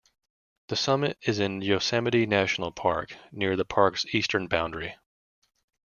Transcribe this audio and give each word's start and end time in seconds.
The 0.69 0.75
summit 0.75 1.19
is 1.21 1.37
in 1.37 1.61
Yosemite 1.61 2.25
National 2.25 2.71
Park 2.71 3.15
near 3.31 3.55
the 3.55 3.65
park's 3.65 4.03
eastern 4.15 4.47
boundary. 4.47 4.95